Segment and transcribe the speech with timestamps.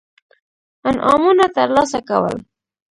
[0.89, 2.35] انعامونه ترلاسه کول.